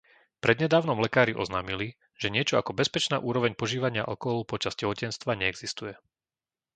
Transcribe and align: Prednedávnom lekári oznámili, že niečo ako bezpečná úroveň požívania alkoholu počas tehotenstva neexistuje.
Prednedávnom 0.45 0.97
lekári 1.05 1.33
oznámili, 1.43 1.87
že 2.21 2.33
niečo 2.35 2.55
ako 2.57 2.73
bezpečná 2.81 3.17
úroveň 3.29 3.51
požívania 3.61 4.01
alkoholu 4.11 4.43
počas 4.53 4.73
tehotenstva 4.79 5.31
neexistuje. 5.41 5.93